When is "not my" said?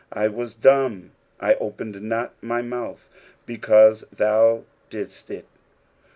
2.01-2.63